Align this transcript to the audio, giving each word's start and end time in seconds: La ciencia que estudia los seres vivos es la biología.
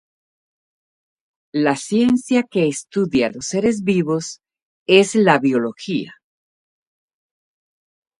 La 1.53 1.75
ciencia 1.75 2.41
que 2.41 2.67
estudia 2.67 3.31
los 3.31 3.45
seres 3.45 3.83
vivos 3.83 4.39
es 4.87 5.13
la 5.13 5.37
biología. 5.37 6.15